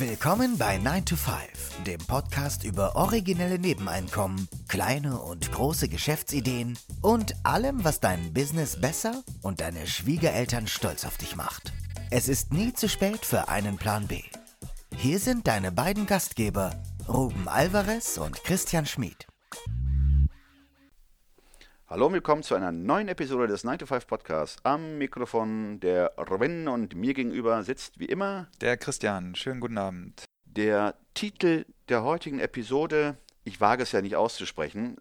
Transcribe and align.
Willkommen 0.00 0.58
bei 0.58 0.78
9 0.78 1.06
to 1.06 1.16
5, 1.16 1.82
dem 1.84 1.98
Podcast 1.98 2.62
über 2.62 2.94
originelle 2.94 3.58
Nebeneinkommen, 3.58 4.46
kleine 4.68 5.20
und 5.20 5.50
große 5.50 5.88
Geschäftsideen 5.88 6.78
und 7.02 7.34
allem, 7.42 7.82
was 7.82 7.98
dein 7.98 8.32
Business 8.32 8.80
besser 8.80 9.24
und 9.42 9.60
deine 9.60 9.88
Schwiegereltern 9.88 10.68
stolz 10.68 11.04
auf 11.04 11.16
dich 11.16 11.34
macht. 11.34 11.72
Es 12.10 12.28
ist 12.28 12.52
nie 12.52 12.72
zu 12.72 12.88
spät 12.88 13.26
für 13.26 13.48
einen 13.48 13.76
Plan 13.76 14.06
B. 14.06 14.22
Hier 14.94 15.18
sind 15.18 15.48
deine 15.48 15.72
beiden 15.72 16.06
Gastgeber, 16.06 16.80
Ruben 17.08 17.48
Alvarez 17.48 18.18
und 18.18 18.44
Christian 18.44 18.86
Schmid. 18.86 19.26
Hallo 21.88 22.06
und 22.06 22.12
willkommen 22.12 22.42
zu 22.42 22.54
einer 22.54 22.70
neuen 22.70 23.08
Episode 23.08 23.46
des 23.46 23.64
9 23.64 23.78
to 23.78 23.86
5 23.86 24.06
Podcasts. 24.06 24.62
Am 24.62 24.98
Mikrofon 24.98 25.80
der 25.80 26.12
Robin 26.18 26.68
und 26.68 26.94
mir 26.94 27.14
gegenüber 27.14 27.62
sitzt 27.62 27.98
wie 27.98 28.04
immer 28.04 28.48
Der 28.60 28.76
Christian. 28.76 29.34
Schönen 29.34 29.60
guten 29.60 29.78
Abend. 29.78 30.24
der 30.44 30.94
Titel 31.14 31.64
der 31.88 32.02
heutigen 32.02 32.40
Episode. 32.40 33.16
Ich 33.44 33.60
wage 33.60 33.82
es 33.82 33.92
ja 33.92 34.02
nicht 34.02 34.16
auszusprechen. 34.16 34.96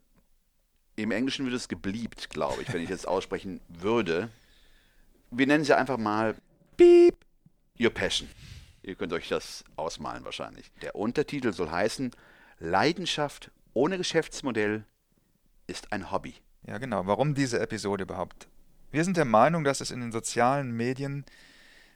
Im 0.96 1.12
Englischen 1.12 1.46
würde 1.46 1.58
es 1.58 1.68
gebliebt, 1.68 2.30
glaube 2.30 2.62
ich, 2.62 2.72
wenn 2.72 2.82
ich 2.82 2.90
es 2.90 3.06
aussprechen 3.16 3.60
würde. 3.68 4.30
Wir 5.30 5.46
nennen 5.48 5.66
sie 5.66 5.76
einfach 5.76 5.98
mal 5.98 6.36
Beep 6.78 7.18
Your 7.80 7.90
Passion. 7.90 8.30
Ihr 8.82 8.96
könnt 8.96 9.12
euch 9.12 9.28
das 9.28 9.66
ausmalen 9.76 10.24
wahrscheinlich. 10.24 10.72
Der 10.82 10.96
Untertitel 10.96 11.52
soll 11.52 11.70
heißen 11.70 12.12
Leidenschaft 12.60 13.52
ohne 13.74 13.98
Geschäftsmodell 13.98 14.86
ist 15.68 15.92
ein 15.92 16.12
Hobby. 16.12 16.36
Ja, 16.64 16.78
genau. 16.78 17.06
Warum 17.06 17.34
diese 17.34 17.60
Episode 17.60 18.04
überhaupt? 18.04 18.48
Wir 18.92 19.04
sind 19.04 19.18
der 19.18 19.26
Meinung, 19.26 19.64
dass 19.64 19.82
es 19.82 19.92
in 19.92 20.00
den 20.00 20.12
sozialen 20.12 20.72
Medien 20.72 21.26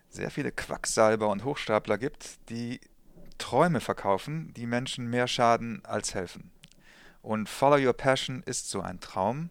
sehr 0.09 0.29
viele 0.29 0.51
Quacksalber 0.51 1.29
und 1.29 1.43
Hochstapler 1.43 1.97
gibt, 1.97 2.49
die 2.49 2.81
Träume 3.37 3.79
verkaufen, 3.79 4.53
die 4.55 4.67
Menschen 4.67 5.09
mehr 5.09 5.27
schaden 5.27 5.83
als 5.85 6.13
helfen. 6.13 6.51
Und 7.21 7.49
Follow 7.49 7.77
Your 7.77 7.93
Passion 7.93 8.43
ist 8.45 8.69
so 8.69 8.81
ein 8.81 8.99
Traum, 8.99 9.49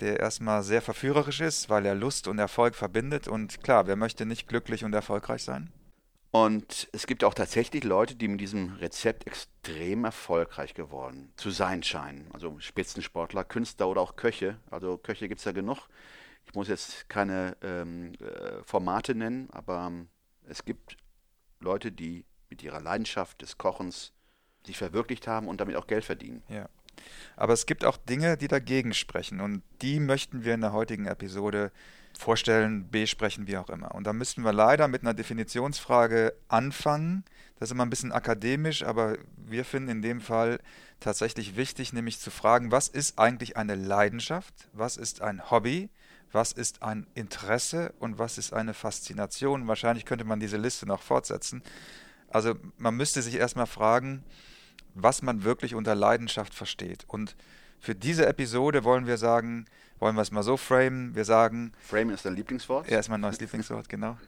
der 0.00 0.20
erstmal 0.20 0.62
sehr 0.62 0.82
verführerisch 0.82 1.40
ist, 1.40 1.68
weil 1.68 1.86
er 1.86 1.94
Lust 1.94 2.28
und 2.28 2.38
Erfolg 2.38 2.74
verbindet. 2.74 3.28
Und 3.28 3.62
klar, 3.62 3.86
wer 3.86 3.96
möchte 3.96 4.26
nicht 4.26 4.48
glücklich 4.48 4.84
und 4.84 4.94
erfolgreich 4.94 5.42
sein? 5.42 5.70
Und 6.44 6.88
es 6.92 7.06
gibt 7.06 7.24
auch 7.24 7.32
tatsächlich 7.32 7.82
Leute, 7.82 8.14
die 8.14 8.28
mit 8.28 8.42
diesem 8.42 8.74
Rezept 8.74 9.26
extrem 9.26 10.04
erfolgreich 10.04 10.74
geworden 10.74 11.32
zu 11.36 11.50
sein 11.50 11.82
scheinen. 11.82 12.28
Also 12.30 12.58
Spitzensportler, 12.58 13.42
Künstler 13.42 13.88
oder 13.88 14.02
auch 14.02 14.16
Köche. 14.16 14.58
Also 14.70 14.98
Köche 14.98 15.28
gibt 15.28 15.38
es 15.38 15.46
ja 15.46 15.52
genug. 15.52 15.88
Ich 16.44 16.54
muss 16.54 16.68
jetzt 16.68 17.08
keine 17.08 17.56
ähm, 17.62 18.12
äh, 18.20 18.62
Formate 18.64 19.14
nennen, 19.14 19.48
aber 19.50 19.86
ähm, 19.86 20.08
es 20.46 20.66
gibt 20.66 20.98
Leute, 21.58 21.90
die 21.90 22.26
mit 22.50 22.62
ihrer 22.62 22.82
Leidenschaft 22.82 23.40
des 23.40 23.56
Kochens 23.56 24.12
sich 24.66 24.76
verwirklicht 24.76 25.26
haben 25.26 25.48
und 25.48 25.58
damit 25.58 25.76
auch 25.76 25.86
Geld 25.86 26.04
verdienen. 26.04 26.42
Ja. 26.50 26.68
Aber 27.36 27.54
es 27.54 27.64
gibt 27.64 27.82
auch 27.82 27.96
Dinge, 27.96 28.36
die 28.36 28.48
dagegen 28.48 28.92
sprechen. 28.92 29.40
Und 29.40 29.62
die 29.80 30.00
möchten 30.00 30.44
wir 30.44 30.52
in 30.52 30.60
der 30.60 30.74
heutigen 30.74 31.06
Episode 31.06 31.72
vorstellen, 32.18 32.90
besprechen, 32.90 33.46
wie 33.46 33.56
auch 33.56 33.68
immer. 33.68 33.94
Und 33.94 34.06
da 34.06 34.12
müssten 34.12 34.42
wir 34.42 34.52
leider 34.52 34.88
mit 34.88 35.02
einer 35.02 35.14
Definitionsfrage 35.14 36.34
anfangen. 36.48 37.24
Das 37.58 37.68
ist 37.68 37.72
immer 37.72 37.86
ein 37.86 37.90
bisschen 37.90 38.12
akademisch, 38.12 38.82
aber 38.82 39.16
wir 39.36 39.64
finden 39.64 39.88
in 39.88 40.02
dem 40.02 40.20
Fall 40.20 40.58
tatsächlich 41.00 41.56
wichtig, 41.56 41.92
nämlich 41.92 42.18
zu 42.18 42.30
fragen, 42.30 42.70
was 42.70 42.88
ist 42.88 43.18
eigentlich 43.18 43.56
eine 43.56 43.74
Leidenschaft? 43.74 44.54
Was 44.72 44.96
ist 44.96 45.22
ein 45.22 45.50
Hobby? 45.50 45.90
Was 46.32 46.52
ist 46.52 46.82
ein 46.82 47.06
Interesse 47.14 47.94
und 47.98 48.18
was 48.18 48.38
ist 48.38 48.52
eine 48.52 48.74
Faszination? 48.74 49.68
Wahrscheinlich 49.68 50.04
könnte 50.04 50.24
man 50.24 50.40
diese 50.40 50.56
Liste 50.56 50.86
noch 50.86 51.02
fortsetzen. 51.02 51.62
Also 52.28 52.54
man 52.76 52.96
müsste 52.96 53.22
sich 53.22 53.36
erstmal 53.36 53.66
fragen, 53.66 54.24
was 54.94 55.22
man 55.22 55.44
wirklich 55.44 55.74
unter 55.74 55.94
Leidenschaft 55.94 56.54
versteht. 56.54 57.04
Und 57.06 57.36
für 57.78 57.94
diese 57.94 58.26
Episode 58.26 58.84
wollen 58.84 59.06
wir 59.06 59.18
sagen, 59.18 59.66
wollen 59.98 60.16
wir 60.16 60.22
es 60.22 60.30
mal 60.30 60.42
so 60.42 60.56
framen, 60.56 61.14
wir 61.14 61.24
sagen, 61.24 61.72
Frame 61.78 62.10
ist 62.10 62.24
dein 62.24 62.36
Lieblingswort? 62.36 62.90
ja, 62.90 62.98
ist 62.98 63.08
mein 63.08 63.20
neues 63.20 63.40
Lieblingswort, 63.40 63.88
genau. 63.88 64.18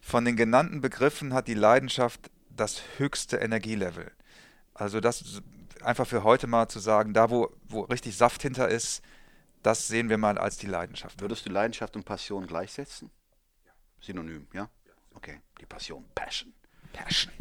Von 0.00 0.24
den 0.24 0.36
genannten 0.36 0.80
Begriffen 0.80 1.34
hat 1.34 1.48
die 1.48 1.54
Leidenschaft 1.54 2.30
das 2.50 2.82
höchste 2.98 3.38
Energielevel. 3.38 4.10
Also 4.74 5.00
das 5.00 5.42
einfach 5.82 6.06
für 6.06 6.22
heute 6.22 6.46
mal 6.46 6.68
zu 6.68 6.78
sagen, 6.78 7.14
da 7.14 7.30
wo, 7.30 7.50
wo 7.68 7.82
richtig 7.82 8.16
Saft 8.16 8.42
hinter 8.42 8.68
ist, 8.68 9.02
das 9.62 9.88
sehen 9.88 10.08
wir 10.08 10.18
mal 10.18 10.38
als 10.38 10.58
die 10.58 10.66
Leidenschaft. 10.66 11.20
Würdest 11.20 11.46
du 11.46 11.50
Leidenschaft 11.50 11.96
und 11.96 12.04
Passion 12.04 12.46
gleichsetzen? 12.46 13.10
Synonym, 14.00 14.46
ja? 14.52 14.68
Okay, 15.14 15.40
die 15.60 15.66
Passion, 15.66 16.04
Passion. 16.14 16.52
Passion. 16.92 17.32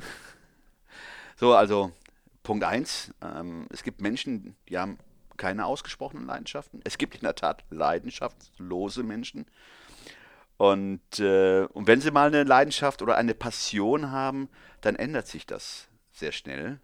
So, 1.38 1.54
also 1.54 1.92
Punkt 2.44 2.64
1. 2.64 3.14
Ähm, 3.22 3.68
es 3.70 3.84
gibt 3.84 4.02
Menschen, 4.02 4.56
die 4.70 4.78
haben 4.78 4.98
keine 5.38 5.66
ausgesprochenen 5.66 6.26
Leidenschaften. 6.26 6.82
Es 6.84 6.98
gibt 6.98 7.16
in 7.16 7.22
der 7.22 7.36
Tat 7.36 7.64
leidenschaftslose 7.70 9.04
Menschen. 9.04 9.46
Und, 10.58 11.20
äh, 11.20 11.66
und 11.66 11.88
wenn 11.88 12.02
sie 12.02 12.12
mal 12.12 12.28
eine 12.28 12.44
Leidenschaft 12.44 13.02
oder 13.02 13.18
eine 13.18 13.34
Passion 13.34 14.12
haben, 14.12 14.50
dann 14.82 14.96
ändert 14.96 15.28
sich 15.28 15.46
das 15.46 15.88
sehr 16.12 16.32
schnell. 16.32 16.80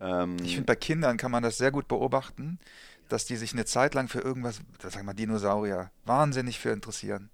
Ähm, 0.00 0.36
Ich 0.42 0.54
finde, 0.54 0.66
bei 0.66 0.76
Kindern 0.76 1.16
kann 1.16 1.32
man 1.32 1.42
das 1.42 1.58
sehr 1.58 1.72
gut 1.72 1.88
beobachten, 1.88 2.60
dass 3.08 3.24
die 3.24 3.36
sich 3.36 3.52
eine 3.52 3.64
Zeit 3.64 3.94
lang 3.94 4.08
für 4.08 4.20
irgendwas, 4.20 4.60
sagen 4.80 4.98
wir 4.98 5.02
mal 5.02 5.14
Dinosaurier, 5.14 5.90
wahnsinnig 6.04 6.58
für 6.58 6.70
interessieren. 6.70 7.30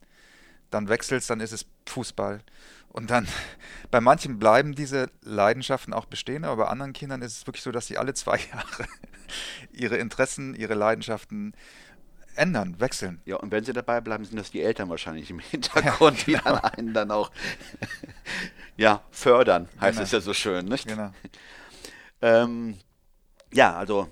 Dann 0.71 0.89
wechselt 0.89 1.23
es, 1.23 1.27
dann 1.29 1.41
ist 1.41 1.53
es 1.53 1.67
Fußball. 1.87 2.41
Und 2.89 3.11
dann, 3.11 3.27
bei 3.91 4.01
manchen 4.01 4.39
bleiben 4.39 4.75
diese 4.75 5.11
Leidenschaften 5.23 5.93
auch 5.93 6.07
bestehen, 6.07 6.45
aber 6.45 6.65
bei 6.65 6.71
anderen 6.71 6.93
Kindern 6.93 7.23
ist 7.23 7.37
es 7.37 7.47
wirklich 7.47 7.63
so, 7.63 7.73
dass 7.73 7.87
sie 7.87 7.99
alle 7.99 8.15
zwei 8.15 8.37
Jahre 8.53 8.87
ihre 9.73 9.97
Interessen, 9.97 10.55
ihre 10.55 10.75
Leidenschaften 10.75 11.55
ändern, 12.35 12.79
wechseln. 12.79 13.21
ja, 13.25 13.35
und 13.37 13.51
wenn 13.51 13.65
sie 13.65 13.73
dabei 13.73 14.01
bleiben, 14.01 14.25
sind 14.25 14.37
das 14.39 14.51
die 14.53 14.63
Eltern 14.63 14.89
wahrscheinlich 14.89 15.29
im 15.31 15.39
Hintergrund, 15.41 16.27
die 16.27 16.35
dann 16.35 16.59
einen 16.59 16.95
dann 16.95 17.11
auch 17.11 17.31
ja, 18.77 19.03
fördern, 19.11 19.69
heißt 19.81 19.97
Genau. 19.97 20.05
es 20.05 20.13
ja 20.13 20.21
so 20.21 20.33
schön, 20.35 20.67
nicht? 20.67 20.87
Genau. 20.87 21.13
Ähm, 22.23 22.79
ja, 23.53 23.77
also 23.77 24.09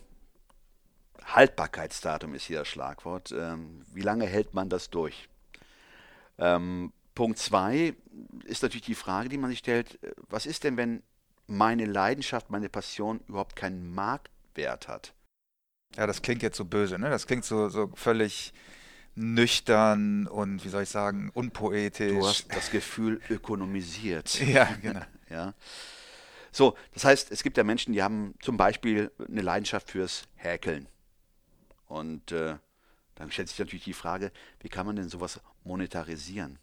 Haltbarkeitsdatum 1.25 2.35
ist 2.35 2.45
hier 2.45 2.61
das 2.61 2.69
Schlagwort. 2.69 3.33
Ähm, 3.33 3.83
wie 3.93 4.01
lange 4.03 4.27
hält 4.27 4.55
man 4.55 4.69
das 4.69 4.91
durch? 4.91 5.29
Ähm, 6.39 6.93
Punkt 7.15 7.39
2 7.39 7.95
ist 8.45 8.63
natürlich 8.63 8.87
die 8.87 8.95
Frage, 8.95 9.29
die 9.29 9.39
man 9.39 9.51
sich 9.51 9.59
stellt, 9.59 10.03
äh, 10.03 10.13
was 10.29 10.47
ist 10.47 10.65
denn, 10.65 10.77
wenn 10.77 11.03
meine 11.47 11.87
Leidenschaft, 11.87 12.51
meine 12.51 12.69
Passion 12.69 13.21
überhaupt 13.29 13.57
keinen 13.57 13.95
Marktwert 13.95 14.89
hat? 14.89 15.15
Ja, 15.97 16.07
das 16.07 16.23
klingt 16.23 16.43
jetzt 16.43 16.57
so 16.57 16.65
böse, 16.65 16.99
ne? 16.99 17.09
Das 17.09 17.27
klingt 17.27 17.45
so, 17.45 17.69
so 17.69 17.91
völlig 17.95 18.53
nüchtern 19.15 20.27
und, 20.27 20.65
wie 20.65 20.69
soll 20.69 20.83
ich 20.83 20.91
sagen, 20.91 21.31
unpoetisch. 21.33 22.13
Du 22.13 22.27
hast 22.27 22.55
das 22.55 22.71
Gefühl 22.71 23.21
ökonomisiert. 23.31 24.41
Ja, 24.47 24.69
genau. 24.81 25.01
Ja. 25.29 25.55
So, 26.53 26.77
das 26.95 27.05
heißt, 27.05 27.33
es 27.33 27.43
gibt 27.43 27.57
ja 27.57 27.65
Menschen, 27.65 27.93
die 27.93 28.03
haben 28.03 28.35
zum 28.41 28.57
Beispiel 28.57 29.11
eine 29.29 29.43
Leidenschaft 29.43 29.91
fürs 29.91 30.23
Häkeln. 30.37 30.87
Und 31.87 32.31
äh, 32.31 32.57
dann 33.17 33.33
stellt 33.33 33.49
sich 33.49 33.59
natürlich 33.59 33.85
die 33.85 33.93
Frage, 33.93 34.31
wie 34.61 34.69
kann 34.69 34.87
man 34.87 34.97
denn 34.97 35.09
sowas 35.09 35.41
monetarisieren? 35.65 36.59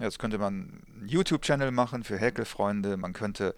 Jetzt 0.00 0.18
könnte 0.18 0.38
man 0.38 0.82
einen 0.88 1.08
YouTube-Channel 1.08 1.70
machen 1.70 2.02
für 2.02 2.18
Häkelfreunde, 2.18 2.96
man 2.96 3.12
könnte 3.12 3.54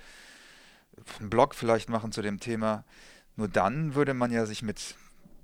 einen 1.18 1.30
Blog 1.30 1.54
vielleicht 1.54 1.88
machen 1.88 2.12
zu 2.12 2.20
dem 2.22 2.40
Thema. 2.40 2.84
Nur 3.36 3.48
dann 3.48 3.94
würde 3.94 4.14
man 4.14 4.30
ja 4.30 4.44
sich 4.46 4.62
mit 4.62 4.96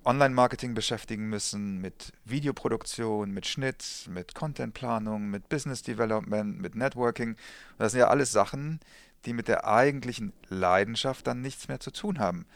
Online-Marketing 0.04 0.74
beschäftigen 0.74 1.28
müssen, 1.28 1.80
mit 1.80 2.12
Videoproduktion, 2.24 3.30
mit 3.30 3.46
Schnitt, 3.46 4.08
mit 4.10 4.34
Contentplanung, 4.34 5.30
mit 5.30 5.48
Business 5.48 5.82
Development, 5.82 6.60
mit 6.60 6.74
Networking. 6.74 7.36
Das 7.78 7.92
sind 7.92 8.00
ja 8.00 8.08
alles 8.08 8.32
Sachen, 8.32 8.80
die 9.24 9.32
mit 9.32 9.46
der 9.46 9.66
eigentlichen 9.66 10.32
Leidenschaft 10.48 11.26
dann 11.26 11.40
nichts 11.40 11.68
mehr 11.68 11.78
zu 11.78 11.92
tun 11.92 12.18
haben. 12.18 12.46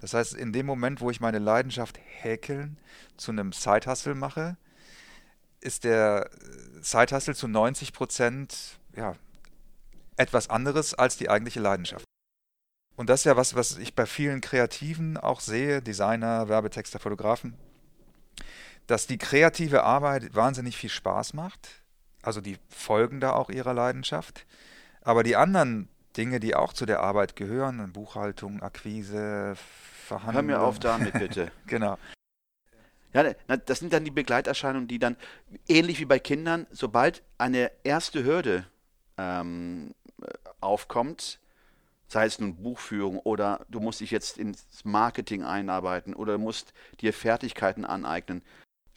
Das 0.00 0.14
heißt, 0.14 0.34
in 0.34 0.52
dem 0.52 0.66
Moment, 0.66 1.00
wo 1.00 1.10
ich 1.10 1.20
meine 1.20 1.38
Leidenschaft 1.38 1.98
Häkeln 2.02 2.78
zu 3.16 3.32
einem 3.32 3.52
Side-Hustle 3.52 4.14
mache, 4.14 4.56
ist 5.60 5.84
der 5.84 6.30
äh, 6.32 6.82
Side-Hustle 6.82 7.34
zu 7.34 7.46
90 7.46 7.92
Prozent 7.92 8.78
ja, 8.96 9.14
etwas 10.16 10.48
anderes 10.48 10.94
als 10.94 11.18
die 11.18 11.28
eigentliche 11.28 11.60
Leidenschaft. 11.60 12.04
Und 12.96 13.08
das 13.08 13.20
ist 13.20 13.24
ja 13.24 13.36
was, 13.36 13.54
was 13.54 13.78
ich 13.78 13.94
bei 13.94 14.06
vielen 14.06 14.40
Kreativen 14.40 15.16
auch 15.16 15.40
sehe, 15.40 15.82
Designer, 15.82 16.48
Werbetexter, 16.48 16.98
Fotografen, 16.98 17.54
dass 18.86 19.06
die 19.06 19.18
kreative 19.18 19.84
Arbeit 19.84 20.34
wahnsinnig 20.34 20.76
viel 20.76 20.90
Spaß 20.90 21.34
macht. 21.34 21.82
Also 22.22 22.40
die 22.40 22.58
folgen 22.68 23.20
da 23.20 23.32
auch 23.32 23.50
ihrer 23.50 23.72
Leidenschaft. 23.72 24.46
Aber 25.02 25.22
die 25.22 25.36
anderen 25.36 25.88
Dinge, 26.16 26.40
die 26.40 26.54
auch 26.54 26.72
zu 26.72 26.86
der 26.86 27.00
Arbeit 27.00 27.36
gehören, 27.36 27.92
Buchhaltung, 27.92 28.62
Akquise, 28.62 29.18
Hör 29.18 29.56
Verhandlung. 29.56 30.46
mir 30.46 30.60
auf 30.60 30.78
damit, 30.78 31.12
bitte. 31.12 31.52
Genau. 31.66 31.96
Ja, 33.12 33.24
ne, 33.24 33.36
das 33.66 33.80
sind 33.80 33.92
dann 33.92 34.04
die 34.04 34.10
Begleiterscheinungen, 34.10 34.86
die 34.86 34.98
dann, 35.00 35.16
ähnlich 35.68 35.98
wie 35.98 36.04
bei 36.04 36.18
Kindern, 36.18 36.66
sobald 36.70 37.22
eine 37.38 37.70
erste 37.82 38.24
Hürde 38.24 38.66
ähm, 39.18 39.94
äh, 40.22 40.26
aufkommt, 40.60 41.40
sei 42.06 42.26
es 42.26 42.38
nun 42.38 42.56
Buchführung 42.56 43.18
oder 43.18 43.64
du 43.68 43.80
musst 43.80 44.00
dich 44.00 44.10
jetzt 44.10 44.38
ins 44.38 44.84
Marketing 44.84 45.42
einarbeiten 45.44 46.14
oder 46.14 46.38
musst 46.38 46.72
dir 47.00 47.12
Fertigkeiten 47.12 47.84
aneignen. 47.84 48.42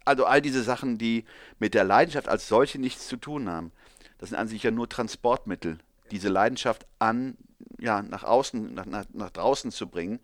Also 0.05 0.25
all 0.25 0.41
diese 0.41 0.63
Sachen, 0.63 0.97
die 0.97 1.25
mit 1.59 1.73
der 1.73 1.83
Leidenschaft 1.83 2.27
als 2.27 2.47
solche 2.47 2.79
nichts 2.79 3.07
zu 3.07 3.17
tun 3.17 3.49
haben. 3.49 3.71
Das 4.17 4.29
sind 4.29 4.37
an 4.37 4.47
sich 4.47 4.63
ja 4.63 4.71
nur 4.71 4.89
Transportmittel, 4.89 5.79
diese 6.13 6.29
Leidenschaft 6.29 6.85
an, 6.99 7.35
ja, 7.79 8.03
nach 8.03 8.23
außen, 8.23 8.73
nach, 8.73 8.85
nach, 8.85 9.05
nach 9.13 9.31
draußen 9.31 9.71
zu 9.71 9.87
bringen. 9.87 10.19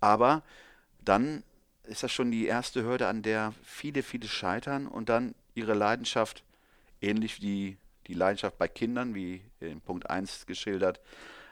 Aber 0.00 0.42
dann 1.02 1.42
ist 1.84 2.02
das 2.02 2.12
schon 2.12 2.30
die 2.30 2.46
erste 2.46 2.84
Hürde, 2.84 3.08
an 3.08 3.22
der 3.22 3.54
viele, 3.62 4.02
viele 4.02 4.28
scheitern 4.28 4.86
und 4.86 5.08
dann 5.08 5.34
ihre 5.54 5.72
Leidenschaft, 5.72 6.44
ähnlich 7.00 7.40
wie 7.40 7.78
die 8.08 8.14
Leidenschaft 8.14 8.58
bei 8.58 8.68
Kindern, 8.68 9.14
wie 9.14 9.40
in 9.60 9.80
Punkt 9.80 10.10
1 10.10 10.44
geschildert, 10.44 11.00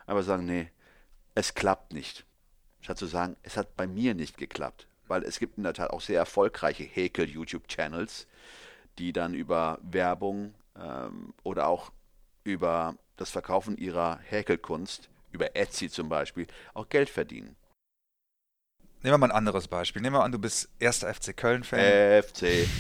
aber 0.07 0.23
sagen, 0.23 0.45
nee, 0.45 0.71
es 1.35 1.55
klappt 1.55 1.95
nicht. 1.95 2.27
Statt 2.83 2.99
zu 2.99 3.07
sagen, 3.07 3.37
es 3.43 3.57
hat 3.57 3.77
bei 3.77 3.87
mir 3.87 4.15
nicht 4.15 4.37
geklappt. 4.37 4.87
Weil 5.09 5.23
es 5.25 5.39
gibt 5.39 5.57
in 5.57 5.65
der 5.65 5.75
Tat 5.75 5.91
auch 5.91 6.03
sehr 6.03 6.19
erfolgreiche 6.19 6.85
Häkel-YouTube-Channels, 6.85 8.27
die 8.99 9.13
dann 9.13 9.35
über 9.35 9.79
Werbung 9.83 10.55
ähm, 10.79 11.33
oder 11.43 11.67
auch 11.67 11.93
über 12.45 12.95
das 13.21 13.31
Verkaufen 13.31 13.77
ihrer 13.77 14.19
Häkelkunst, 14.29 15.09
über 15.31 15.55
Etsy 15.55 15.91
zum 15.91 16.09
Beispiel, 16.09 16.47
auch 16.75 16.89
Geld 16.89 17.11
verdienen. 17.11 17.55
Nehmen 19.03 19.15
wir 19.15 19.19
mal 19.19 19.31
ein 19.31 19.37
anderes 19.37 19.69
Beispiel. 19.69 20.03
Nehmen 20.03 20.17
wir 20.17 20.25
an, 20.25 20.33
du 20.33 20.39
bist 20.39 20.69
erster 20.79 21.13
FC 21.13 21.37
Köln-Fan. 21.37 22.23
FC. 22.23 22.67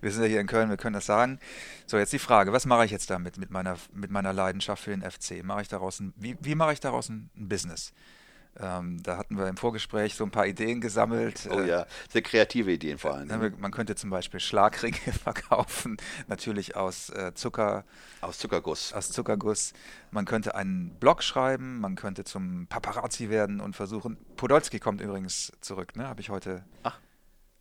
Wir 0.00 0.10
sind 0.10 0.22
ja 0.24 0.28
hier 0.28 0.40
in 0.40 0.46
Köln, 0.46 0.68
wir 0.68 0.76
können 0.76 0.92
das 0.92 1.06
sagen. 1.06 1.38
So, 1.86 1.96
jetzt 1.96 2.12
die 2.12 2.18
Frage, 2.18 2.52
was 2.52 2.66
mache 2.66 2.84
ich 2.84 2.90
jetzt 2.90 3.08
damit, 3.08 3.38
mit 3.38 3.50
meiner, 3.50 3.78
mit 3.90 4.10
meiner 4.10 4.34
Leidenschaft 4.34 4.82
für 4.82 4.90
den 4.90 5.00
FC? 5.00 5.42
Mache 5.42 5.62
ich 5.62 5.68
daraus 5.68 5.98
ein, 5.98 6.12
wie, 6.16 6.36
wie 6.42 6.54
mache 6.54 6.74
ich 6.74 6.80
daraus 6.80 7.08
ein, 7.08 7.30
ein 7.34 7.48
Business? 7.48 7.94
Ähm, 8.60 9.02
da 9.02 9.16
hatten 9.16 9.36
wir 9.36 9.48
im 9.48 9.56
Vorgespräch 9.56 10.14
so 10.14 10.24
ein 10.24 10.30
paar 10.30 10.46
Ideen 10.46 10.80
gesammelt. 10.80 11.48
Oh 11.50 11.60
ja, 11.60 11.86
sehr 12.08 12.22
kreative 12.22 12.70
Ideen 12.70 12.98
vor 12.98 13.14
allem. 13.14 13.28
Wir, 13.28 13.50
man 13.58 13.72
könnte 13.72 13.96
zum 13.96 14.10
Beispiel 14.10 14.38
Schlagringe 14.38 14.96
verkaufen, 15.22 15.96
natürlich 16.28 16.76
aus 16.76 17.10
äh, 17.10 17.34
Zucker. 17.34 17.84
Aus 18.20 18.38
Zuckerguss. 18.38 18.92
Aus 18.92 19.10
Zuckerguss. 19.10 19.72
Man 20.12 20.24
könnte 20.24 20.54
einen 20.54 20.90
Blog 21.00 21.22
schreiben, 21.22 21.80
man 21.80 21.96
könnte 21.96 22.24
zum 22.24 22.66
Paparazzi 22.68 23.28
werden 23.28 23.60
und 23.60 23.74
versuchen. 23.74 24.16
Podolski 24.36 24.78
kommt 24.78 25.00
übrigens 25.00 25.52
zurück, 25.60 25.96
ne? 25.96 26.06
Habe 26.06 26.20
ich 26.20 26.30
heute. 26.30 26.64
Ach. 26.84 26.98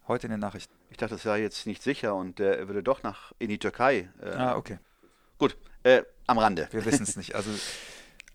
Heute 0.08 0.28
in 0.28 0.32
den 0.32 0.42
Nachrichten. 0.42 0.74
Ich 0.90 0.98
dachte, 0.98 1.16
das 1.16 1.26
wäre 1.26 1.38
jetzt 1.38 1.66
nicht 1.66 1.82
sicher 1.82 2.14
und 2.14 2.40
äh, 2.40 2.58
er 2.58 2.68
würde 2.68 2.84
doch 2.84 3.04
nach 3.04 3.32
in 3.40 3.48
die 3.50 3.58
Türkei. 3.58 4.10
Äh, 4.22 4.32
ah, 4.32 4.58
okay. 4.58 4.78
Gut, 5.38 5.58
äh, 5.84 6.04
am 6.28 6.38
Rande. 6.38 6.68
Wir 6.72 6.86
wissen 6.86 7.04
es 7.04 7.16
nicht. 7.18 7.36
Also 7.36 7.50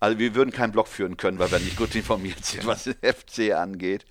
Also 0.00 0.19
wir 0.19 0.35
würden 0.35 0.50
keinen 0.50 0.73
Blog 0.73 0.89
führen 0.89 1.17
können, 1.17 1.39
weil 1.39 1.50
wir 1.50 1.59
nicht 1.59 1.77
gut 1.77 1.95
informiert 1.95 2.45
sind, 2.45 2.67
was 2.67 2.85
den 2.85 2.95
FC 2.95 3.53
angeht. 3.53 4.06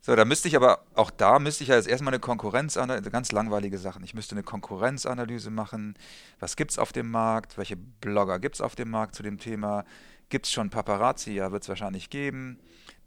So, 0.00 0.14
da 0.14 0.26
müsste 0.26 0.48
ich 0.48 0.56
aber, 0.56 0.84
auch 0.94 1.10
da 1.10 1.38
müsste 1.38 1.64
ich 1.64 1.70
ja 1.70 1.76
jetzt 1.76 1.88
erstmal 1.88 2.12
eine 2.12 2.20
Konkurrenzanalyse, 2.20 3.10
ganz 3.10 3.32
langweilige 3.32 3.78
Sachen. 3.78 4.04
Ich 4.04 4.12
müsste 4.12 4.34
eine 4.34 4.42
Konkurrenzanalyse 4.42 5.50
machen. 5.50 5.94
Was 6.40 6.56
gibt 6.56 6.72
es 6.72 6.78
auf 6.78 6.92
dem 6.92 7.10
Markt? 7.10 7.56
Welche 7.56 7.76
Blogger 7.76 8.38
gibt 8.38 8.56
es 8.56 8.60
auf 8.60 8.74
dem 8.74 8.90
Markt 8.90 9.14
zu 9.14 9.22
dem 9.22 9.38
Thema? 9.38 9.86
Gibt 10.28 10.44
es 10.44 10.52
schon 10.52 10.68
Paparazzi? 10.68 11.32
Ja, 11.32 11.52
wird 11.52 11.62
es 11.62 11.70
wahrscheinlich 11.70 12.10
geben. 12.10 12.58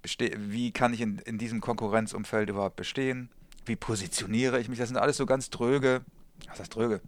Beste 0.01 0.31
wie 0.37 0.71
kann 0.71 0.93
ich 0.93 1.01
in, 1.01 1.19
in 1.19 1.37
diesem 1.37 1.61
Konkurrenzumfeld 1.61 2.49
überhaupt 2.49 2.77
bestehen? 2.77 3.29
Wie 3.65 3.75
positioniere 3.75 4.59
ich 4.59 4.67
mich? 4.67 4.79
Das 4.79 4.87
sind 4.87 4.97
alles 4.97 5.17
so 5.17 5.27
ganz 5.27 5.51
dröge, 5.51 6.01
was 6.47 6.59
heißt 6.59 6.73
dröge? 6.73 7.01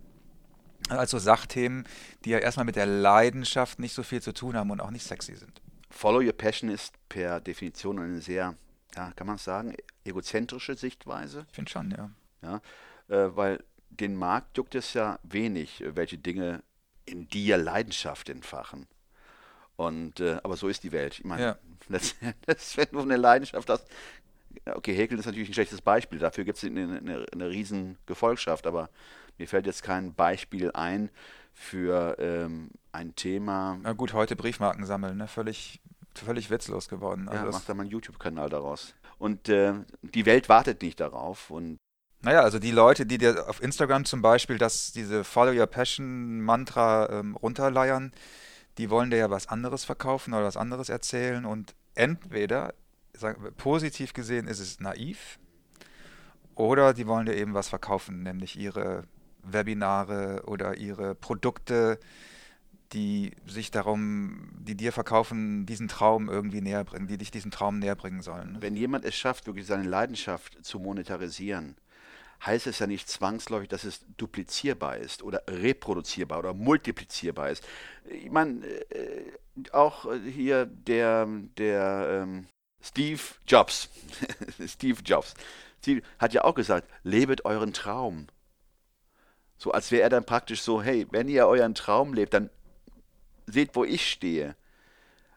Also 0.89 1.19
Sachthemen, 1.19 1.85
die 2.25 2.31
ja 2.31 2.39
erstmal 2.39 2.65
mit 2.65 2.75
der 2.75 2.85
Leidenschaft 2.85 3.79
nicht 3.79 3.93
so 3.93 4.03
viel 4.03 4.21
zu 4.21 4.33
tun 4.33 4.55
haben 4.55 4.71
und 4.71 4.81
auch 4.81 4.91
nicht 4.91 5.05
sexy 5.05 5.35
sind. 5.35 5.61
Follow 5.89 6.19
Your 6.19 6.33
Passion 6.33 6.69
ist 6.69 6.93
per 7.09 7.39
Definition 7.39 7.99
eine 7.99 8.21
sehr, 8.21 8.55
ja, 8.95 9.11
kann 9.15 9.27
man 9.27 9.37
sagen, 9.37 9.75
egozentrische 10.03 10.75
Sichtweise. 10.75 11.45
Ich 11.49 11.55
finde 11.55 11.71
schon, 11.71 11.91
ja. 11.91 12.09
ja 12.41 12.61
äh, 13.15 13.35
weil 13.35 13.63
den 13.89 14.15
Markt 14.15 14.57
juckt 14.57 14.75
es 14.75 14.93
ja 14.93 15.19
wenig, 15.23 15.83
welche 15.85 16.17
Dinge 16.17 16.63
in 17.05 17.27
dir 17.27 17.57
Leidenschaft 17.57 18.29
entfachen. 18.29 18.87
Und, 19.75 20.19
äh, 20.19 20.39
aber 20.43 20.57
so 20.57 20.67
ist 20.67 20.83
die 20.83 20.91
Welt. 20.91 21.19
Ich 21.19 21.25
meine, 21.25 21.41
ja. 21.41 21.57
wenn 22.75 22.87
du 22.91 22.99
eine 22.99 23.15
Leidenschaft 23.15 23.69
hast, 23.69 23.85
okay, 24.65 24.93
Häkeln 24.93 25.19
ist 25.19 25.25
natürlich 25.25 25.49
ein 25.49 25.53
schlechtes 25.53 25.81
Beispiel, 25.81 26.19
dafür 26.19 26.43
gibt 26.43 26.57
es 26.57 26.63
eine, 26.63 26.97
eine, 26.97 27.25
eine 27.31 27.49
riesen 27.49 27.97
Gefolgschaft, 28.05 28.67
aber 28.67 28.89
mir 29.39 29.47
fällt 29.47 29.65
jetzt 29.65 29.83
kein 29.83 30.13
Beispiel 30.13 30.71
ein 30.73 31.09
für 31.53 32.17
ähm, 32.19 32.71
ein 32.91 33.15
Thema. 33.15 33.79
Na 33.81 33.93
gut, 33.93 34.13
heute 34.13 34.35
Briefmarken 34.35 34.85
sammeln, 34.85 35.17
ne? 35.17 35.27
völlig, 35.27 35.81
völlig 36.13 36.49
witzlos 36.49 36.89
geworden. 36.89 37.27
Also 37.27 37.45
ja, 37.45 37.51
mach 37.51 37.65
da 37.65 37.73
mal 37.73 37.83
einen 37.83 37.91
YouTube-Kanal 37.91 38.49
daraus. 38.49 38.93
Und 39.17 39.49
äh, 39.49 39.73
die 40.01 40.25
Welt 40.25 40.49
wartet 40.49 40.81
nicht 40.81 40.99
darauf. 40.99 41.49
Und 41.49 41.77
naja, 42.21 42.41
also 42.41 42.59
die 42.59 42.71
Leute, 42.71 43.05
die 43.05 43.17
dir 43.17 43.49
auf 43.49 43.61
Instagram 43.61 44.05
zum 44.05 44.21
Beispiel 44.21 44.57
das, 44.57 44.91
diese 44.91 45.23
Follow 45.23 45.57
Your 45.57 45.67
Passion 45.67 46.41
Mantra 46.41 47.09
ähm, 47.09 47.35
runterleiern, 47.35 48.11
die 48.77 48.89
wollen 48.89 49.09
dir 49.09 49.17
ja 49.17 49.29
was 49.29 49.47
anderes 49.47 49.85
verkaufen 49.85 50.33
oder 50.33 50.45
was 50.45 50.57
anderes 50.57 50.89
erzählen 50.89 51.45
und 51.45 51.75
entweder, 51.95 52.73
sagen, 53.13 53.53
positiv 53.57 54.13
gesehen, 54.13 54.47
ist 54.47 54.59
es 54.59 54.79
naiv 54.79 55.39
oder 56.55 56.93
die 56.93 57.07
wollen 57.07 57.25
dir 57.25 57.35
eben 57.35 57.53
was 57.53 57.69
verkaufen, 57.69 58.23
nämlich 58.23 58.57
ihre 58.57 59.03
Webinare 59.43 60.43
oder 60.45 60.77
ihre 60.77 61.15
Produkte, 61.15 61.99
die 62.93 63.31
sich 63.45 63.71
darum, 63.71 64.49
die 64.59 64.75
dir 64.75 64.91
verkaufen, 64.91 65.65
diesen 65.65 65.87
Traum 65.87 66.29
irgendwie 66.29 66.61
näher 66.61 66.83
bringen, 66.83 67.07
die 67.07 67.17
dich 67.17 67.31
diesen 67.31 67.51
Traum 67.51 67.79
näher 67.79 67.95
bringen 67.95 68.21
sollen. 68.21 68.57
Wenn 68.59 68.75
jemand 68.75 69.05
es 69.05 69.15
schafft, 69.15 69.45
wirklich 69.45 69.67
seine 69.67 69.87
Leidenschaft 69.87 70.65
zu 70.65 70.79
monetarisieren, 70.79 71.75
heißt 72.45 72.67
es 72.67 72.79
ja 72.79 72.87
nicht 72.87 73.09
zwangsläufig, 73.09 73.69
dass 73.69 73.83
es 73.83 74.05
duplizierbar 74.17 74.97
ist 74.97 75.23
oder 75.23 75.43
reproduzierbar 75.47 76.39
oder 76.39 76.53
multiplizierbar 76.53 77.49
ist. 77.49 77.63
Ich 78.05 78.31
meine, 78.31 78.65
äh, 78.65 79.25
auch 79.71 80.07
hier 80.25 80.65
der, 80.65 81.27
der 81.57 82.23
ähm, 82.23 82.47
Steve 82.81 83.21
Jobs, 83.45 83.89
Steve 84.67 84.99
Jobs, 85.03 85.33
Steve 85.81 86.01
hat 86.17 86.33
ja 86.33 86.43
auch 86.43 86.55
gesagt, 86.55 86.89
lebet 87.03 87.45
euren 87.45 87.73
Traum. 87.73 88.27
So 89.59 89.73
als 89.73 89.91
wäre 89.91 90.03
er 90.03 90.09
dann 90.09 90.25
praktisch 90.25 90.61
so, 90.61 90.81
hey, 90.81 91.05
wenn 91.11 91.27
ihr 91.27 91.45
euren 91.45 91.75
Traum 91.75 92.13
lebt, 92.13 92.33
dann 92.33 92.49
seht, 93.45 93.75
wo 93.75 93.83
ich 93.83 94.09
stehe. 94.09 94.55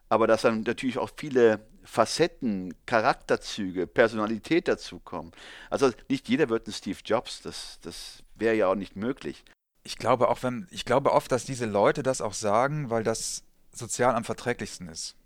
Aber 0.07 0.27
dass 0.27 0.43
dann 0.43 0.61
natürlich 0.61 0.97
auch 0.97 1.11
viele 1.15 1.59
Facetten, 1.83 2.73
Charakterzüge, 2.85 3.85
Personalität 3.85 4.69
dazukommen. 4.69 5.33
Also 5.69 5.91
nicht 6.07 6.29
jeder 6.29 6.47
wird 6.47 6.67
ein 6.67 6.71
Steve 6.71 6.99
Jobs, 7.03 7.41
das, 7.41 7.79
das 7.81 8.23
wäre 8.35 8.55
ja 8.55 8.67
auch 8.67 8.75
nicht 8.75 8.95
möglich. 8.95 9.43
Ich 9.83 9.97
glaube 9.97 10.29
auch, 10.29 10.41
wenn, 10.41 10.67
ich 10.71 10.85
glaube 10.85 11.11
oft, 11.11 11.29
dass 11.33 11.43
diese 11.43 11.65
Leute 11.65 12.01
das 12.01 12.21
auch 12.21 12.33
sagen, 12.33 12.89
weil 12.89 13.03
das 13.03 13.43
sozial 13.73 14.15
am 14.15 14.23
verträglichsten 14.23 14.87
ist. 14.87 15.17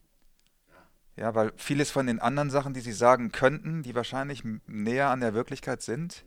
Ja, 1.15 1.35
weil 1.35 1.51
vieles 1.55 1.91
von 1.91 2.07
den 2.07 2.19
anderen 2.19 2.49
Sachen, 2.49 2.73
die 2.73 2.81
sie 2.81 2.93
sagen 2.93 3.31
könnten, 3.31 3.83
die 3.83 3.93
wahrscheinlich 3.93 4.43
näher 4.65 5.09
an 5.09 5.19
der 5.19 5.35
Wirklichkeit 5.35 5.83
sind, 5.83 6.25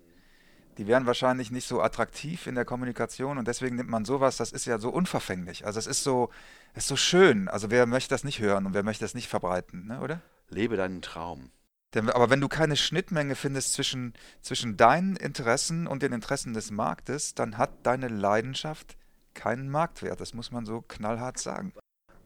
die 0.78 0.86
wären 0.86 1.06
wahrscheinlich 1.06 1.50
nicht 1.50 1.66
so 1.66 1.80
attraktiv 1.80 2.46
in 2.46 2.54
der 2.54 2.64
Kommunikation 2.64 3.38
und 3.38 3.48
deswegen 3.48 3.76
nimmt 3.76 3.90
man 3.90 4.04
sowas, 4.04 4.36
das 4.36 4.52
ist 4.52 4.66
ja 4.66 4.78
so 4.78 4.90
unverfänglich. 4.90 5.66
Also 5.66 5.78
es 5.78 5.86
ist 5.86 6.02
so, 6.02 6.30
es 6.72 6.84
ist 6.84 6.88
so 6.88 6.96
schön. 6.96 7.48
Also 7.48 7.70
wer 7.70 7.86
möchte 7.86 8.10
das 8.10 8.24
nicht 8.24 8.40
hören 8.40 8.66
und 8.66 8.74
wer 8.74 8.82
möchte 8.82 9.04
das 9.04 9.14
nicht 9.14 9.28
verbreiten, 9.28 9.86
ne, 9.86 10.00
oder? 10.00 10.20
Lebe 10.48 10.76
deinen 10.76 11.02
Traum. 11.02 11.50
Denn, 11.94 12.08
aber 12.08 12.30
wenn 12.30 12.40
du 12.40 12.48
keine 12.48 12.76
Schnittmenge 12.76 13.34
findest 13.34 13.72
zwischen, 13.72 14.14
zwischen 14.42 14.76
deinen 14.76 15.16
Interessen 15.16 15.86
und 15.86 16.02
den 16.02 16.12
Interessen 16.12 16.54
des 16.54 16.70
Marktes, 16.70 17.34
dann 17.34 17.58
hat 17.58 17.70
deine 17.82 18.08
Leidenschaft 18.08 18.96
keinen 19.34 19.68
Marktwert. 19.68 20.20
Das 20.20 20.34
muss 20.34 20.52
man 20.52 20.64
so 20.64 20.82
knallhart 20.82 21.38
sagen 21.38 21.72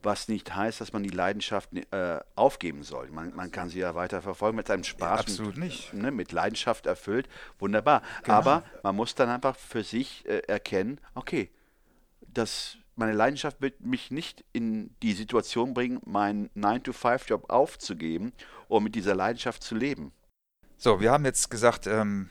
was 0.04 0.28
nicht 0.28 0.54
heißt, 0.54 0.80
dass 0.80 0.92
man 0.92 1.02
die 1.02 1.10
Leidenschaft 1.10 1.70
äh, 1.74 2.20
aufgeben 2.34 2.82
soll. 2.82 3.08
Man, 3.10 3.34
man, 3.34 3.50
kann 3.50 3.68
sie 3.68 3.80
ja 3.80 3.94
weiter 3.94 4.22
verfolgen 4.22 4.56
mit 4.56 4.68
seinem 4.68 4.84
Spaß. 4.84 5.08
Ja, 5.08 5.14
absolut 5.14 5.56
nicht. 5.56 5.92
Ne, 5.94 6.10
mit 6.10 6.32
Leidenschaft 6.32 6.86
erfüllt, 6.86 7.28
wunderbar. 7.58 8.02
Genau. 8.22 8.36
Aber 8.36 8.62
man 8.82 8.96
muss 8.96 9.14
dann 9.14 9.28
einfach 9.28 9.56
für 9.56 9.82
sich 9.82 10.26
äh, 10.26 10.38
erkennen, 10.46 11.00
okay, 11.14 11.50
das, 12.20 12.76
meine 12.96 13.12
Leidenschaft 13.12 13.60
wird 13.60 13.80
mich 13.80 14.10
nicht 14.10 14.44
in 14.52 14.94
die 15.02 15.12
Situation 15.12 15.74
bringen, 15.74 16.00
meinen 16.04 16.50
9-to-5-Job 16.50 17.50
aufzugeben, 17.50 18.32
um 18.68 18.84
mit 18.84 18.94
dieser 18.94 19.14
Leidenschaft 19.14 19.62
zu 19.62 19.74
leben. 19.74 20.12
So, 20.76 21.00
wir 21.00 21.12
haben 21.12 21.24
jetzt 21.24 21.50
gesagt, 21.50 21.86
ähm, 21.86 22.28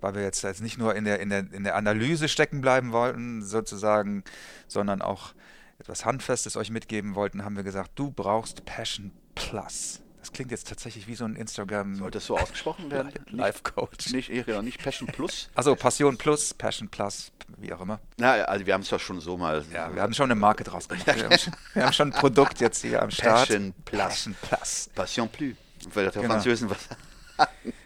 weil 0.00 0.14
wir 0.14 0.22
jetzt, 0.22 0.42
jetzt 0.42 0.62
nicht 0.62 0.78
nur 0.78 0.94
in 0.94 1.04
der, 1.04 1.20
in, 1.20 1.28
der, 1.30 1.52
in 1.52 1.64
der 1.64 1.76
Analyse 1.76 2.28
stecken 2.28 2.60
bleiben 2.60 2.92
wollten, 2.92 3.42
sozusagen, 3.42 4.24
sondern 4.66 5.02
auch 5.02 5.34
etwas 5.78 6.04
Handfestes 6.04 6.56
euch 6.56 6.70
mitgeben 6.70 7.14
wollten, 7.14 7.44
haben 7.44 7.56
wir 7.56 7.62
gesagt, 7.62 7.92
du 7.96 8.10
brauchst 8.10 8.64
Passion 8.64 9.12
Plus. 9.34 10.00
Das 10.20 10.30
klingt 10.30 10.52
jetzt 10.52 10.68
tatsächlich 10.68 11.08
wie 11.08 11.16
so 11.16 11.24
ein 11.24 11.34
Instagram. 11.34 11.96
Sollte 11.96 12.18
es 12.18 12.26
so 12.26 12.38
ausgesprochen 12.38 12.90
werden? 12.92 13.10
Life 13.30 13.62
Coach. 13.64 14.12
Nicht, 14.12 14.30
nicht, 14.30 14.46
genau, 14.46 14.62
nicht 14.62 14.80
Passion 14.80 15.08
Plus. 15.08 15.50
Also 15.56 15.74
Passion 15.74 16.16
Plus, 16.16 16.54
Passion 16.54 16.88
Plus, 16.88 17.32
wie 17.58 17.72
auch 17.72 17.80
immer. 17.80 17.98
Na, 18.18 18.32
also 18.44 18.64
wir 18.64 18.74
haben 18.74 18.82
es 18.82 18.88
doch 18.88 19.00
schon 19.00 19.20
so 19.20 19.36
mal. 19.36 19.64
Ja, 19.72 19.92
wir 19.92 20.00
haben 20.00 20.14
schon 20.14 20.30
eine 20.30 20.36
Marke 20.38 20.62
draus 20.62 20.88
gemacht. 20.88 21.06
Wir 21.06 21.24
haben, 21.24 21.38
schon, 21.38 21.52
wir 21.74 21.84
haben 21.84 21.92
schon 21.92 22.12
ein 22.12 22.18
Produkt 22.20 22.60
jetzt 22.60 22.82
hier 22.82 23.02
am 23.02 23.10
Start. 23.10 23.48
Passion 23.48 23.74
Plus. 23.84 24.00
Passion 24.00 24.34
Plus. 24.40 24.90
Passion 24.94 25.28
Plus. 25.28 25.54
Weil 25.92 26.04
der 26.04 26.12
Genau. 26.12 26.34
Französen 26.34 26.70
was. 26.70 26.78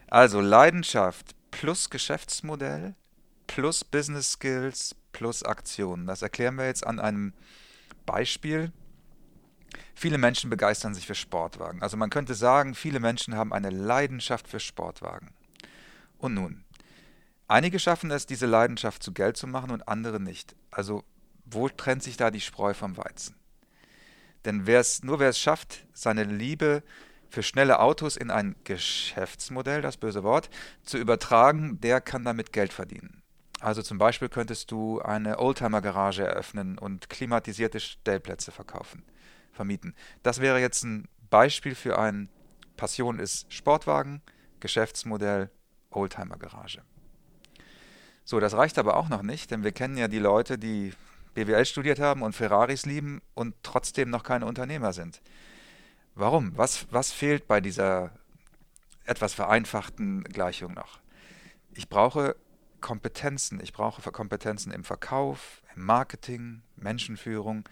Also 0.08 0.40
Leidenschaft 0.42 1.34
plus 1.50 1.88
Geschäftsmodell 1.88 2.94
plus 3.46 3.82
Business 3.82 4.32
Skills 4.32 4.94
plus 5.12 5.42
Aktionen. 5.42 6.06
Das 6.06 6.20
erklären 6.20 6.56
wir 6.56 6.66
jetzt 6.66 6.86
an 6.86 7.00
einem 7.00 7.32
Beispiel. 8.06 8.72
Viele 9.94 10.18
Menschen 10.18 10.48
begeistern 10.50 10.94
sich 10.94 11.06
für 11.06 11.14
Sportwagen. 11.14 11.82
Also 11.82 11.96
man 11.96 12.10
könnte 12.10 12.34
sagen, 12.34 12.74
viele 12.74 13.00
Menschen 13.00 13.34
haben 13.34 13.52
eine 13.52 13.70
Leidenschaft 13.70 14.48
für 14.48 14.60
Sportwagen. 14.60 15.30
Und 16.18 16.34
nun, 16.34 16.64
einige 17.48 17.78
schaffen 17.78 18.10
es, 18.10 18.26
diese 18.26 18.46
Leidenschaft 18.46 19.02
zu 19.02 19.12
Geld 19.12 19.36
zu 19.36 19.46
machen 19.46 19.70
und 19.70 19.88
andere 19.88 20.20
nicht. 20.20 20.54
Also 20.70 21.04
wo 21.44 21.68
trennt 21.68 22.02
sich 22.02 22.16
da 22.16 22.30
die 22.30 22.40
Spreu 22.40 22.74
vom 22.74 22.96
Weizen? 22.96 23.36
Denn 24.44 24.66
wer 24.66 24.80
es, 24.80 25.02
nur 25.02 25.18
wer 25.18 25.30
es 25.30 25.38
schafft, 25.38 25.86
seine 25.92 26.24
Liebe 26.24 26.82
für 27.28 27.42
schnelle 27.42 27.80
Autos 27.80 28.16
in 28.16 28.30
ein 28.30 28.56
Geschäftsmodell, 28.64 29.82
das 29.82 29.96
böse 29.96 30.22
Wort, 30.22 30.48
zu 30.84 30.98
übertragen, 30.98 31.80
der 31.80 32.00
kann 32.00 32.24
damit 32.24 32.52
Geld 32.52 32.72
verdienen. 32.72 33.22
Also 33.60 33.82
zum 33.82 33.98
Beispiel 33.98 34.28
könntest 34.28 34.70
du 34.70 35.00
eine 35.00 35.38
Oldtimer-Garage 35.38 36.26
eröffnen 36.26 36.78
und 36.78 37.08
klimatisierte 37.08 37.80
Stellplätze 37.80 38.52
verkaufen, 38.52 39.02
vermieten. 39.52 39.94
Das 40.22 40.40
wäre 40.40 40.60
jetzt 40.60 40.84
ein 40.84 41.08
Beispiel 41.30 41.74
für 41.74 41.98
ein 41.98 42.28
Passion 42.76 43.18
ist 43.18 43.52
Sportwagen, 43.52 44.20
Geschäftsmodell, 44.60 45.50
Oldtimer-Garage. 45.90 46.82
So, 48.24 48.40
das 48.40 48.54
reicht 48.54 48.78
aber 48.78 48.96
auch 48.96 49.08
noch 49.08 49.22
nicht, 49.22 49.50
denn 49.50 49.64
wir 49.64 49.72
kennen 49.72 49.96
ja 49.96 50.08
die 50.08 50.18
Leute, 50.18 50.58
die 50.58 50.92
BWL 51.34 51.64
studiert 51.64 52.00
haben 52.00 52.22
und 52.22 52.34
Ferraris 52.34 52.86
lieben 52.86 53.22
und 53.34 53.54
trotzdem 53.62 54.10
noch 54.10 54.22
keine 54.22 54.46
Unternehmer 54.46 54.92
sind. 54.92 55.20
Warum? 56.14 56.56
Was, 56.56 56.86
was 56.90 57.12
fehlt 57.12 57.46
bei 57.46 57.60
dieser 57.60 58.10
etwas 59.04 59.34
vereinfachten 59.34 60.24
Gleichung 60.24 60.74
noch? 60.74 60.98
Ich 61.74 61.88
brauche 61.88 62.36
Kompetenzen. 62.80 63.60
Ich 63.60 63.72
brauche 63.72 64.10
Kompetenzen 64.12 64.72
im 64.72 64.84
Verkauf, 64.84 65.62
im 65.74 65.84
Marketing, 65.84 66.62
Menschenführung. 66.76 67.64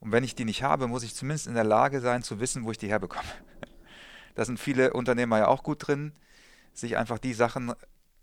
Und 0.00 0.12
wenn 0.12 0.24
ich 0.24 0.34
die 0.34 0.44
nicht 0.44 0.62
habe, 0.62 0.86
muss 0.86 1.02
ich 1.02 1.14
zumindest 1.14 1.46
in 1.46 1.54
der 1.54 1.64
Lage 1.64 2.00
sein, 2.00 2.22
zu 2.22 2.40
wissen, 2.40 2.64
wo 2.64 2.70
ich 2.70 2.78
die 2.78 2.88
herbekomme. 2.88 3.28
Da 4.36 4.44
sind 4.44 4.60
viele 4.60 4.92
Unternehmer 4.92 5.38
ja 5.38 5.48
auch 5.48 5.62
gut 5.64 5.86
drin, 5.88 6.12
sich 6.72 6.96
einfach 6.96 7.18
die 7.18 7.34
Sachen 7.34 7.74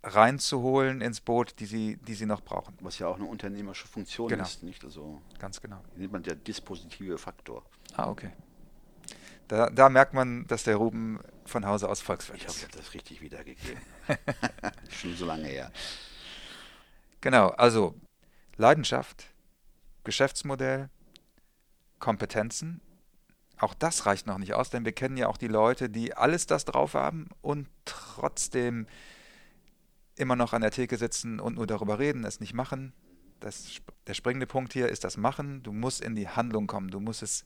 reinzuholen 0.03 1.01
ins 1.01 1.19
Boot, 1.21 1.59
die 1.59 1.65
sie, 1.65 1.97
die 1.97 2.13
sie 2.13 2.25
noch 2.25 2.41
brauchen. 2.41 2.75
Was 2.81 2.97
ja 2.97 3.07
auch 3.07 3.17
eine 3.17 3.25
unternehmerische 3.25 3.87
Funktion 3.87 4.29
Genau. 4.29 4.43
ist, 4.43 4.63
nicht? 4.63 4.83
Also 4.85 5.21
Ganz 5.37 5.61
genau. 5.61 5.83
nennt 5.95 6.11
man 6.13 6.23
der 6.23 6.35
dispositive 6.35 7.17
Faktor. 7.17 7.63
Ah, 7.95 8.09
okay. 8.09 8.31
Da, 9.49 9.69
da 9.69 9.89
merkt 9.89 10.13
man, 10.13 10.47
dass 10.47 10.63
der 10.63 10.77
Ruben 10.77 11.19
von 11.45 11.65
Hause 11.65 11.89
aus 11.89 12.01
Volkswirt 12.01 12.39
hoffe, 12.39 12.47
ich 12.47 12.55
ist. 12.57 12.63
habe 12.67 12.77
das 12.77 12.93
richtig 12.93 13.21
wiedergegeben. 13.21 13.81
Schon 14.89 15.15
so 15.15 15.25
lange 15.25 15.45
her. 15.47 15.71
Genau, 17.27 17.49
also 17.49 17.93
Leidenschaft, 18.55 19.25
Geschäftsmodell, 20.05 20.89
Kompetenzen. 21.99 22.79
Auch 23.57 23.73
das 23.73 24.05
reicht 24.05 24.27
noch 24.27 24.37
nicht 24.37 24.53
aus, 24.53 24.69
denn 24.69 24.85
wir 24.85 24.93
kennen 24.93 25.17
ja 25.17 25.27
auch 25.27 25.35
die 25.35 25.49
Leute, 25.49 25.89
die 25.89 26.13
alles 26.13 26.47
das 26.47 26.63
drauf 26.63 26.93
haben 26.93 27.27
und 27.41 27.67
trotzdem 27.83 28.87
immer 30.15 30.37
noch 30.37 30.53
an 30.53 30.61
der 30.61 30.71
Theke 30.71 30.95
sitzen 30.95 31.41
und 31.41 31.55
nur 31.55 31.67
darüber 31.67 31.99
reden, 31.99 32.23
es 32.23 32.39
nicht 32.39 32.53
machen. 32.53 32.93
Das, 33.41 33.81
der 34.07 34.13
springende 34.13 34.47
Punkt 34.47 34.71
hier 34.71 34.87
ist 34.87 35.03
das 35.03 35.17
Machen. 35.17 35.63
Du 35.63 35.73
musst 35.73 35.99
in 35.99 36.15
die 36.15 36.29
Handlung 36.29 36.65
kommen. 36.65 36.91
Du 36.91 37.01
musst 37.01 37.23
es 37.23 37.43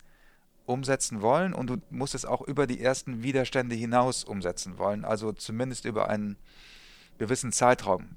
umsetzen 0.64 1.22
wollen 1.22 1.52
und 1.52 1.66
du 1.66 1.78
musst 1.90 2.14
es 2.14 2.24
auch 2.24 2.42
über 2.42 2.68
die 2.68 2.80
ersten 2.80 3.24
Widerstände 3.24 3.74
hinaus 3.74 4.22
umsetzen 4.22 4.78
wollen. 4.78 5.04
Also 5.04 5.32
zumindest 5.32 5.86
über 5.86 6.08
einen 6.08 6.36
gewissen 7.18 7.50
Zeitraum. 7.50 8.10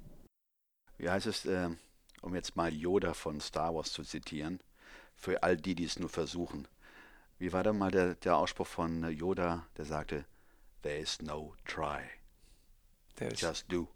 Wie 0.98 1.10
heißt 1.10 1.28
es, 1.28 1.46
äh, 1.46 1.70
um 2.22 2.36
jetzt 2.36 2.56
mal 2.56 2.74
Yoda 2.74 3.14
von 3.14 3.40
Star 3.42 3.76
Wars 3.76 3.92
zu 3.92 4.04
zitieren, 4.04 4.60
für 5.16 5.44
all 5.44 5.58
die, 5.58 5.76
die 5.76 5.86
es 5.86 6.00
nur 6.00 6.10
versuchen. 6.10 6.68
Wie 7.38 7.52
war 7.54 7.64
da 7.64 7.74
mal 7.74 7.92
der, 7.92 8.16
der 8.16 8.38
Ausspruch 8.38 8.68
von 8.68 9.10
Yoda, 9.12 9.66
der 9.78 9.86
sagte, 9.86 10.26
There 10.82 10.98
is 10.98 11.22
no 11.22 11.56
try, 11.66 12.02
ist 13.20 13.42
just 13.42 13.72
do. 13.72 13.88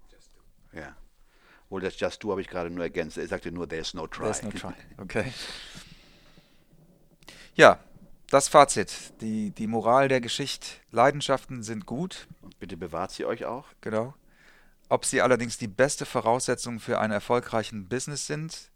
Ja. 0.73 0.95
Wohl 1.69 1.81
das 1.81 1.99
Just 1.99 2.23
do 2.23 2.31
habe 2.31 2.41
ich 2.41 2.47
gerade 2.47 2.69
nur 2.71 2.83
ergänzt. 2.83 3.17
Er 3.17 3.27
sagte 3.27 3.51
nur, 3.51 3.69
There 3.69 3.81
is 3.81 3.93
no 3.93 4.07
try. 4.07 4.23
There's 4.23 4.41
no 4.41 4.49
try. 4.51 4.73
Okay. 4.97 5.31
Ja, 7.55 7.79
das 8.29 8.47
Fazit. 8.47 9.13
Die, 9.21 9.51
die 9.51 9.67
Moral 9.67 10.07
der 10.07 10.19
Geschichte. 10.21 10.67
Leidenschaften 10.91 11.61
sind 11.63 11.85
gut, 11.85 12.27
Und 12.41 12.57
bitte 12.59 12.75
bewahrt 12.77 13.11
sie 13.11 13.25
euch 13.25 13.45
auch. 13.45 13.65
genau. 13.81 14.15
Ob 14.89 15.05
sie 15.05 15.21
allerdings 15.21 15.59
die 15.59 15.67
beste 15.67 16.05
Voraussetzung 16.05 16.79
für 16.79 16.99
einen 16.99 17.13
erfolgreichen 17.13 17.87
Business 17.87 18.25
sind, 18.25 18.71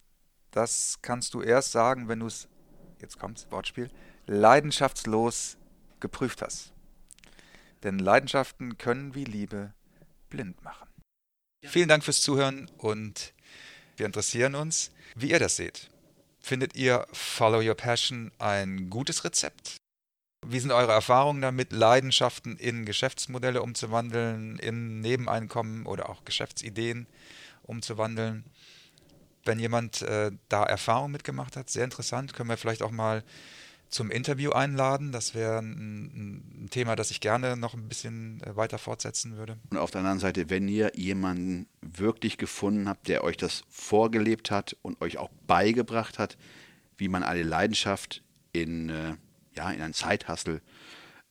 das 0.51 0.99
kannst 1.01 1.33
du 1.33 1.41
erst 1.41 1.71
sagen, 1.71 2.07
wenn 2.07 2.19
du 2.19 2.27
es, 2.27 2.47
jetzt 3.01 3.17
kommt's, 3.17 3.47
Wortspiel, 3.49 3.89
leidenschaftslos 4.27 5.57
geprüft 5.99 6.43
hast. 6.43 6.71
Denn 7.81 7.97
Leidenschaften 7.97 8.77
können 8.77 9.15
wie 9.15 9.25
Liebe 9.25 9.73
blind 10.29 10.63
machen. 10.63 10.87
Vielen 11.65 11.89
Dank 11.89 12.03
fürs 12.03 12.21
Zuhören 12.21 12.69
und 12.77 13.33
wir 13.97 14.05
interessieren 14.05 14.53
uns, 14.53 14.91
wie 15.15 15.31
ihr 15.31 15.39
das 15.39 15.55
seht. 15.55 15.89
Findet 16.39 16.75
ihr 16.75 17.07
Follow 17.11 17.67
Your 17.67 17.75
Passion 17.75 18.31
ein 18.37 18.89
gutes 18.89 19.23
Rezept? 19.23 19.77
Wie 20.47 20.59
sind 20.59 20.71
eure 20.71 20.91
Erfahrungen 20.91 21.41
damit, 21.41 21.71
Leidenschaften 21.71 22.57
in 22.57 22.85
Geschäftsmodelle 22.85 23.61
umzuwandeln, 23.61 24.57
in 24.59 25.01
Nebeneinkommen 25.01 25.85
oder 25.85 26.09
auch 26.09 26.25
Geschäftsideen 26.25 27.07
umzuwandeln? 27.63 28.45
Wenn 29.45 29.59
jemand 29.59 30.01
äh, 30.03 30.31
da 30.49 30.63
Erfahrung 30.63 31.11
mitgemacht 31.11 31.57
hat, 31.57 31.69
sehr 31.69 31.83
interessant, 31.83 32.33
können 32.33 32.49
wir 32.49 32.57
vielleicht 32.57 32.81
auch 32.81 32.91
mal 32.91 33.23
zum 33.93 34.09
Interview 34.09 34.51
einladen. 34.51 35.11
Das 35.11 35.35
wäre 35.35 35.59
ein, 35.59 36.65
ein 36.65 36.69
Thema, 36.69 36.95
das 36.95 37.11
ich 37.11 37.21
gerne 37.21 37.55
noch 37.55 37.73
ein 37.73 37.87
bisschen 37.87 38.41
äh, 38.41 38.55
weiter 38.55 38.77
fortsetzen 38.77 39.37
würde. 39.37 39.57
Und 39.69 39.77
auf 39.77 39.91
der 39.91 39.99
anderen 39.99 40.19
Seite, 40.19 40.49
wenn 40.49 40.67
ihr 40.67 40.91
jemanden 40.95 41.67
wirklich 41.81 42.37
gefunden 42.37 42.89
habt, 42.89 43.07
der 43.07 43.23
euch 43.23 43.37
das 43.37 43.63
vorgelebt 43.69 44.51
hat 44.51 44.75
und 44.81 44.99
euch 45.01 45.17
auch 45.17 45.29
beigebracht 45.47 46.19
hat, 46.19 46.37
wie 46.97 47.07
man 47.07 47.23
eine 47.23 47.43
Leidenschaft 47.43 48.23
in, 48.51 48.89
äh, 48.89 49.15
ja, 49.55 49.71
in 49.71 49.81
einen 49.81 49.93
Zeithassel 49.93 50.61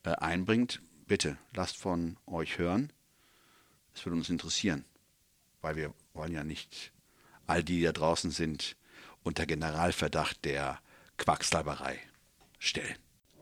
äh, 0.05 0.11
einbringt, 0.11 0.81
bitte 1.07 1.37
lasst 1.55 1.77
von 1.77 2.17
euch 2.27 2.59
hören. 2.59 2.93
Es 3.95 4.05
würde 4.05 4.17
uns 4.17 4.31
interessieren, 4.31 4.85
weil 5.61 5.77
wir 5.77 5.93
wollen 6.15 6.33
ja 6.33 6.45
nicht 6.45 6.93
all 7.47 7.63
die, 7.63 7.79
die 7.79 7.85
da 7.85 7.93
draußen 7.93 8.31
sind, 8.31 8.77
unter 9.23 9.47
Generalverdacht 9.47 10.45
der 10.45 10.81
Quacksalberei 11.19 11.99
stellen. 12.59 12.97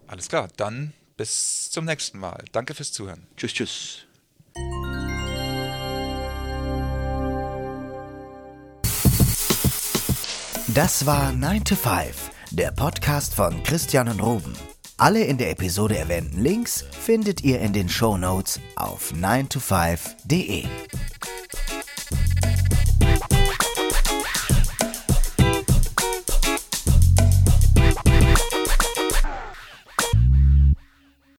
Alles 0.06 0.28
klar, 0.28 0.48
dann 0.56 0.92
bis 1.16 1.70
zum 1.70 1.84
nächsten 1.84 2.18
Mal. 2.18 2.44
Danke 2.52 2.74
fürs 2.74 2.92
Zuhören. 2.92 3.26
Tschüss, 3.36 3.52
tschüss. 3.54 4.06
Das 10.68 11.04
war 11.04 11.32
9 11.32 11.64
to 11.64 11.74
5, 11.74 12.30
der 12.52 12.70
Podcast 12.70 13.34
von 13.34 13.62
Christian 13.64 14.08
und 14.08 14.20
Ruben. 14.20 14.69
Alle 15.00 15.24
in 15.24 15.38
der 15.38 15.50
Episode 15.50 15.96
erwähnten 15.96 16.42
Links 16.42 16.84
findet 16.90 17.42
ihr 17.42 17.58
in 17.62 17.72
den 17.72 17.88
Shownotes 17.88 18.60
auf 18.76 19.14
9to5.de. 19.14 20.66